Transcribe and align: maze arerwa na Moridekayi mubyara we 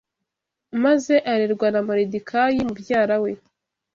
maze 0.83 1.15
arerwa 1.31 1.67
na 1.73 1.81
Moridekayi 1.87 2.57
mubyara 2.67 3.15
we 3.23 3.31